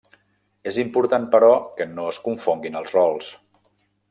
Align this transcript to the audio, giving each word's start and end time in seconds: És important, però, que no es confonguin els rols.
És 0.71 0.79
important, 0.83 1.27
però, 1.37 1.51
que 1.77 1.87
no 1.93 2.09
es 2.15 2.19
confonguin 2.29 2.81
els 2.81 2.97
rols. 3.01 3.31